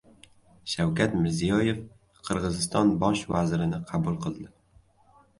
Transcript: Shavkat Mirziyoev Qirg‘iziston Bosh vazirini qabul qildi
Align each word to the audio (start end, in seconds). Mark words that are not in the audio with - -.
Shavkat 0.71 1.11
Mirziyoev 1.17 1.83
Qirg‘iziston 2.29 2.93
Bosh 3.03 3.21
vazirini 3.33 3.81
qabul 3.91 4.17
qildi 4.25 4.49